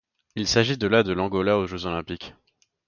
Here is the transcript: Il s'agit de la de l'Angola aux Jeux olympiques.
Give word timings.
Il 0.35 0.47
s'agit 0.47 0.79
de 0.79 0.87
la 0.87 1.03
de 1.03 1.13
l'Angola 1.13 1.59
aux 1.59 1.67
Jeux 1.67 1.85
olympiques. 1.85 2.33